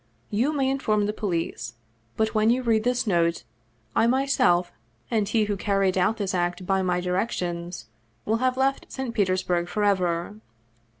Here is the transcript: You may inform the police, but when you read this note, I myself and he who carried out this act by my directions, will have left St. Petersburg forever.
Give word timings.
You 0.31 0.51
may 0.51 0.67
inform 0.67 1.05
the 1.05 1.13
police, 1.13 1.75
but 2.17 2.33
when 2.33 2.49
you 2.49 2.63
read 2.63 2.83
this 2.83 3.05
note, 3.05 3.43
I 3.95 4.07
myself 4.07 4.71
and 5.11 5.29
he 5.29 5.43
who 5.45 5.55
carried 5.55 5.95
out 5.95 6.17
this 6.17 6.33
act 6.33 6.65
by 6.65 6.81
my 6.81 6.99
directions, 7.01 7.85
will 8.25 8.37
have 8.37 8.57
left 8.57 8.91
St. 8.91 9.13
Petersburg 9.13 9.67
forever. 9.67 10.37